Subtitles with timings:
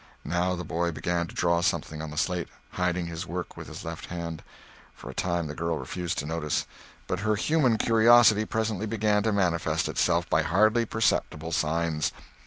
[0.25, 3.85] Now the boy began to draw something on the slate, hiding his work with his
[3.85, 4.41] left hand.
[4.95, 6.65] For a time the girl refused to notice;
[7.05, 12.11] but her human curiosity presently began to manifest itself by hardly perceptible signs.